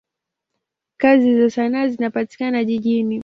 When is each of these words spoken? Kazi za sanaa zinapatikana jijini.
Kazi 0.97 1.35
za 1.37 1.49
sanaa 1.49 1.87
zinapatikana 1.87 2.63
jijini. 2.63 3.19